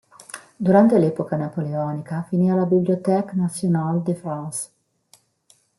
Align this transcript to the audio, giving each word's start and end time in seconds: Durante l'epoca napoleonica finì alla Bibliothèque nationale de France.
Durante 0.57 0.97
l'epoca 0.97 1.35
napoleonica 1.35 2.23
finì 2.23 2.49
alla 2.49 2.65
Bibliothèque 2.65 3.33
nationale 3.35 4.01
de 4.01 4.15
France. 4.15 4.69